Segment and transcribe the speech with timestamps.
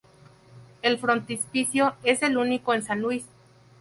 [0.81, 3.23] El frontispicio: es el único en San Luis.